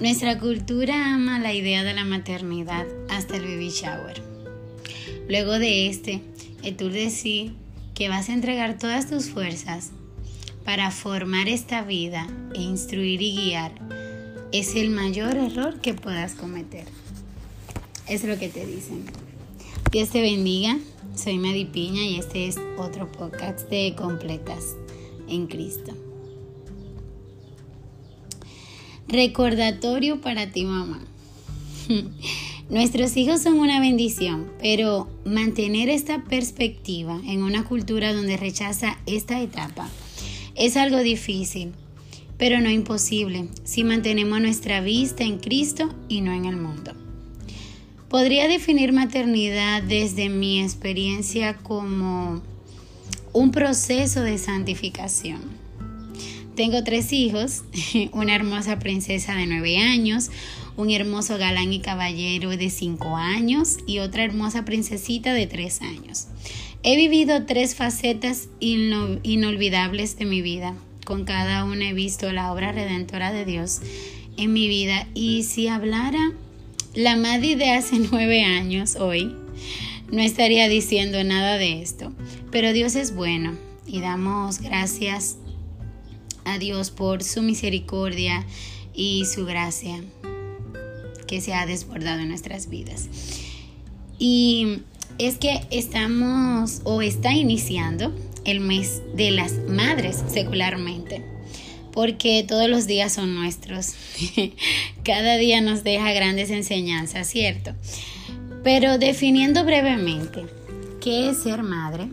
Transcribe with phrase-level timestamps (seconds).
[0.00, 4.22] Nuestra cultura ama la idea de la maternidad hasta el baby shower.
[5.28, 6.22] Luego de este,
[6.62, 7.54] el tour decir
[7.94, 9.90] que vas a entregar todas tus fuerzas
[10.64, 13.72] para formar esta vida e instruir y guiar
[14.52, 16.86] es el mayor error que puedas cometer.
[18.06, 19.04] Es lo que te dicen.
[19.90, 20.78] Dios te bendiga.
[21.16, 24.76] Soy Madi Piña y este es otro podcast de Completas
[25.28, 26.07] en Cristo.
[29.08, 31.00] Recordatorio para ti, mamá.
[32.70, 39.40] Nuestros hijos son una bendición, pero mantener esta perspectiva en una cultura donde rechaza esta
[39.40, 39.88] etapa
[40.54, 41.72] es algo difícil,
[42.36, 46.92] pero no imposible si mantenemos nuestra vista en Cristo y no en el mundo.
[48.10, 52.42] Podría definir maternidad desde mi experiencia como
[53.32, 55.67] un proceso de santificación
[56.58, 57.62] tengo tres hijos,
[58.12, 60.28] una hermosa princesa de nueve años,
[60.76, 66.26] un hermoso galán y caballero de cinco años y otra hermosa princesita de tres años.
[66.82, 70.74] He vivido tres facetas inolvidables de mi vida.
[71.04, 73.78] Con cada una he visto la obra redentora de Dios
[74.36, 75.06] en mi vida.
[75.14, 76.32] Y si hablara
[76.92, 79.32] la madre de hace nueve años hoy,
[80.10, 82.12] no estaría diciendo nada de esto.
[82.50, 85.36] Pero Dios es bueno y damos gracias
[86.52, 88.44] a Dios por su misericordia
[88.94, 90.02] y su gracia
[91.26, 93.08] que se ha desbordado en nuestras vidas.
[94.18, 94.80] Y
[95.18, 98.12] es que estamos o está iniciando
[98.44, 101.22] el mes de las madres secularmente,
[101.92, 103.94] porque todos los días son nuestros.
[105.04, 107.74] Cada día nos deja grandes enseñanzas, ¿cierto?
[108.64, 110.46] Pero definiendo brevemente,
[111.00, 112.08] ¿qué es ser madre?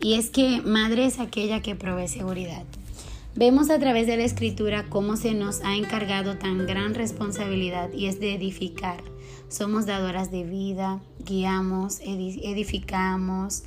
[0.00, 2.64] Y es que madre es aquella que provee seguridad
[3.36, 8.06] Vemos a través de la escritura cómo se nos ha encargado tan gran responsabilidad y
[8.06, 9.02] es de edificar.
[9.48, 13.64] Somos dadoras de vida, guiamos, edificamos,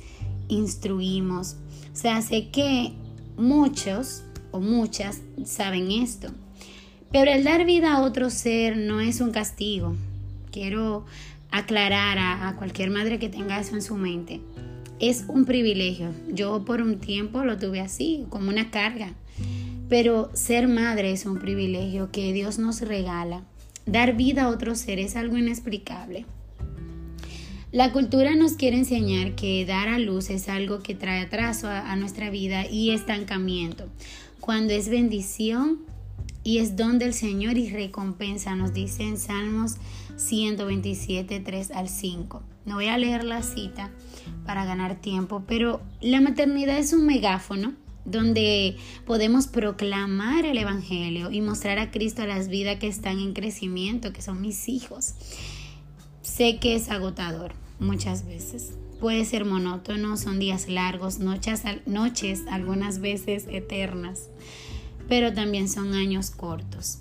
[0.48, 1.56] instruimos.
[1.92, 2.94] Sea, sé que
[3.36, 6.28] muchos o muchas saben esto.
[7.12, 9.96] Pero el dar vida a otro ser no es un castigo.
[10.50, 11.04] Quiero
[11.50, 14.40] aclarar a, a cualquier madre que tenga eso en su mente.
[14.98, 16.14] Es un privilegio.
[16.32, 19.12] Yo por un tiempo lo tuve así, como una carga.
[19.88, 23.44] Pero ser madre es un privilegio que Dios nos regala.
[23.86, 26.26] Dar vida a otro ser es algo inexplicable.
[27.70, 31.94] La cultura nos quiere enseñar que dar a luz es algo que trae atraso a,
[31.96, 33.88] nuestra vida y estancamiento,
[34.40, 35.80] cuando es bendición
[36.42, 39.76] y es don del Señor y recompensa, nos dice en Salmos
[40.16, 42.42] 127, 3 al 5.
[42.64, 43.90] No voy a leer la cita
[44.46, 47.74] para ganar tiempo, pero la maternidad es un megáfono
[48.10, 48.76] donde
[49.06, 54.22] podemos proclamar el Evangelio y mostrar a Cristo las vidas que están en crecimiento, que
[54.22, 55.14] son mis hijos.
[56.22, 58.72] Sé que es agotador muchas veces.
[59.00, 64.28] Puede ser monótono, son días largos, noches, noches algunas veces eternas,
[65.08, 66.98] pero también son años cortos,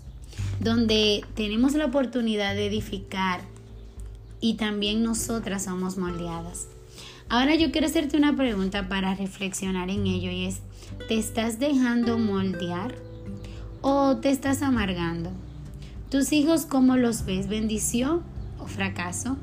[0.59, 3.41] donde tenemos la oportunidad de edificar
[4.39, 6.67] y también nosotras somos moldeadas.
[7.29, 10.61] Ahora yo quiero hacerte una pregunta para reflexionar en ello y es,
[11.07, 12.95] ¿Te estás dejando moldear
[13.81, 15.31] o te estás amargando?
[16.09, 17.47] ¿Tus hijos cómo los ves?
[17.47, 18.23] ¿Bendición
[18.59, 19.37] o fracaso?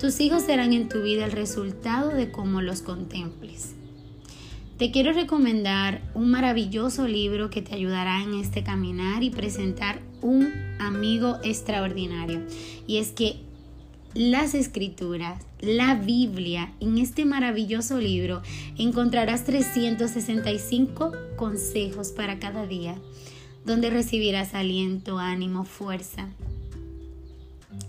[0.00, 3.74] Tus hijos serán en tu vida el resultado de cómo los contemples.
[4.78, 10.50] Te quiero recomendar un maravilloso libro que te ayudará en este caminar y presentar un
[10.78, 12.40] amigo extraordinario.
[12.86, 13.40] Y es que
[14.14, 18.42] las escrituras, la Biblia, en este maravilloso libro
[18.76, 22.96] encontrarás 365 consejos para cada día,
[23.64, 26.28] donde recibirás aliento, ánimo, fuerza.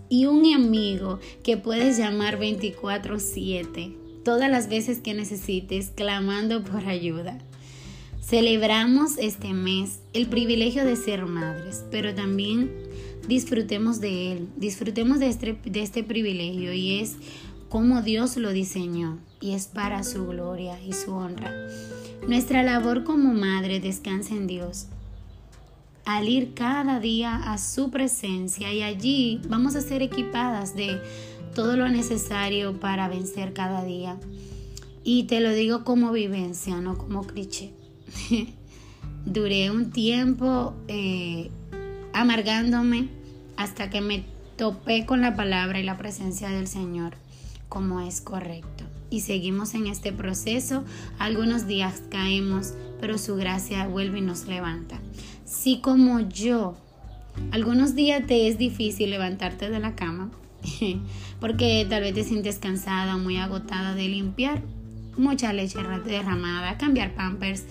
[0.08, 7.40] Y un amigo que puedes llamar 24/7, todas las veces que necesites, clamando por ayuda.
[8.22, 12.72] Celebramos este mes el privilegio de ser madres, pero también
[13.28, 17.16] disfrutemos de él, disfrutemos de este, de este privilegio y es
[17.70, 21.52] como Dios lo diseñó y es para su gloria y su honra.
[22.28, 24.88] Nuestra labor como madre descansa en Dios.
[26.06, 31.02] Al ir cada día a su presencia y allí vamos a ser equipadas de
[31.56, 34.18] todo lo necesario para vencer cada día.
[35.04, 37.74] Y te lo digo como vivencia, no como cliché.
[39.26, 41.50] Duré un tiempo eh,
[42.24, 43.10] amargándome
[43.58, 44.24] hasta que me
[44.58, 47.16] topé con la palabra y la presencia del Señor
[47.68, 48.86] como es correcto.
[49.10, 50.86] Y seguimos en este proceso.
[51.20, 55.00] Algunos días caemos, pero su gracia vuelve y nos levanta.
[55.46, 56.78] Si como yo
[57.52, 60.30] Algunos días te es difícil levantarte de la cama
[61.40, 64.62] porque tal vez te sientes cansada muy agotada de limpiar
[65.18, 67.64] mucha leche derramada, cambiar pampers,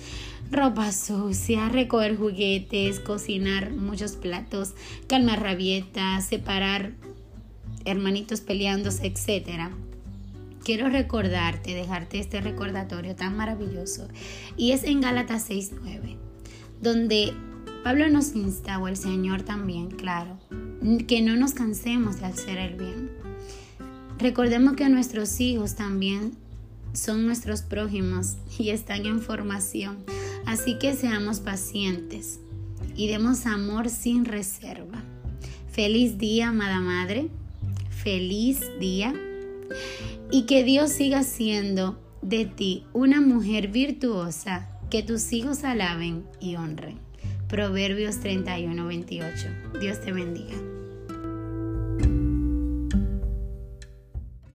[0.50, 4.75] ropa sucia, recoger juguetes, cocinar muchos platos,
[5.09, 6.93] calmar rabietas, separar
[7.85, 9.71] hermanitos peleándose, etc.
[10.62, 14.09] Quiero recordarte, dejarte este recordatorio tan maravilloso.
[14.56, 16.17] Y es en Gálatas 6.9,
[16.81, 17.33] donde
[17.83, 20.39] Pablo nos insta, o el Señor también, claro,
[21.09, 23.11] que no nos cansemos de hacer el bien.
[24.19, 26.37] Recordemos que nuestros hijos también
[26.93, 29.99] son nuestros prójimos y están en formación.
[30.47, 32.41] Así que seamos pacientes
[32.97, 35.03] y demos amor sin reserva.
[35.71, 37.29] Feliz día, amada madre.
[37.91, 39.15] Feliz día.
[40.31, 46.56] Y que Dios siga siendo de ti una mujer virtuosa que tus hijos alaben y
[46.56, 46.99] honren.
[47.49, 49.49] Proverbios 31, 28.
[49.81, 50.81] Dios te bendiga.